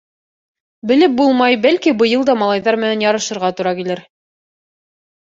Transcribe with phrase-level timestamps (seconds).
[0.91, 4.07] Белеп булмай, бәлки, быйыл да малайҙар менән ярышырға тура килер.